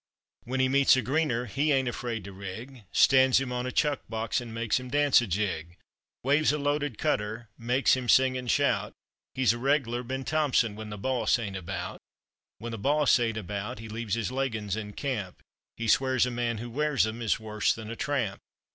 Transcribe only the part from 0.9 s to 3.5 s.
a greener he ain't afraid to rig, Stands